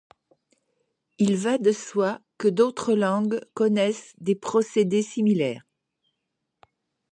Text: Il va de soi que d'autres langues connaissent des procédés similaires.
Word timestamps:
Il 1.19 1.35
va 1.37 1.59
de 1.59 1.71
soi 1.71 2.21
que 2.39 2.47
d'autres 2.47 2.95
langues 2.95 3.39
connaissent 3.53 4.15
des 4.19 4.33
procédés 4.33 5.03
similaires. 5.03 5.63